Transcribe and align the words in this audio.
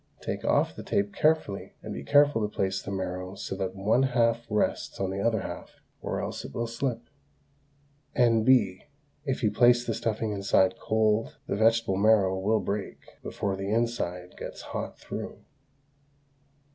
Take 0.19 0.43
off 0.43 0.75
the 0.75 0.81
tape 0.81 1.13
carefully, 1.13 1.75
and 1.83 1.93
be 1.93 2.03
careful 2.03 2.41
to 2.41 2.47
place 2.51 2.81
the 2.81 2.89
marrow 2.89 3.35
so 3.35 3.55
that 3.57 3.75
one 3.75 4.01
half 4.01 4.47
rests 4.49 4.99
on 4.99 5.11
the 5.11 5.19
other 5.21 5.41
half, 5.41 5.79
or 6.01 6.19
else 6.19 6.43
it 6.43 6.55
will 6.55 6.65
slip. 6.65 7.01
N.B. 8.15 8.85
If 9.25 9.43
you 9.43 9.51
place 9.51 9.85
the 9.85 9.93
stuffing 9.93 10.31
inside 10.31 10.79
cold, 10.79 11.37
the 11.45 11.55
vegetable 11.55 11.97
marrow 11.97 12.35
will 12.39 12.61
break 12.61 12.97
before 13.21 13.55
the 13.55 13.69
inside 13.69 14.33
gets 14.39 14.63
hot 14.73 14.97
through. 14.97 15.45